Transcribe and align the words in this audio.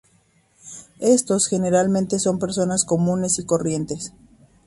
Estos 1.13 1.45
generalmente 1.47 2.17
son 2.17 2.39
personas 2.39 2.85
comunes 2.85 3.37
y 3.37 3.45
corrientes. 3.45 4.13